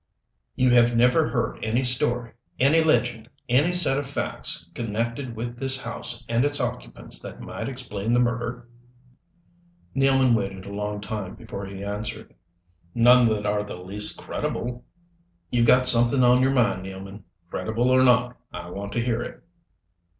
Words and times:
"You 0.55 0.71
have 0.71 0.95
never 0.97 1.29
heard 1.29 1.63
any 1.63 1.83
story, 1.83 2.31
any 2.59 2.83
legend 2.83 3.29
any 3.47 3.71
set 3.71 3.99
of 3.99 4.07
facts 4.07 4.67
connected 4.73 5.35
with 5.35 5.59
this 5.59 5.79
house 5.79 6.25
and 6.27 6.43
its 6.43 6.59
occupants 6.59 7.21
that 7.21 7.39
might 7.39 7.69
explain 7.69 8.11
the 8.11 8.19
murder?" 8.19 8.67
Nealman 9.95 10.33
waited 10.35 10.65
a 10.65 10.73
long 10.73 11.01
time 11.01 11.35
before 11.35 11.67
he 11.67 11.83
answered. 11.83 12.33
"None 12.95 13.27
that 13.29 13.45
are 13.45 13.63
the 13.63 13.77
least 13.77 14.17
credible." 14.17 14.83
"You've 15.51 15.67
got 15.67 15.85
something 15.85 16.23
on 16.23 16.41
your 16.41 16.55
mind, 16.55 16.81
Nealman. 16.83 17.21
Credible 17.51 17.91
or 17.91 18.03
not, 18.03 18.35
I 18.51 18.71
want 18.71 18.93
to 18.93 19.05
hear 19.05 19.21
it." 19.21 19.43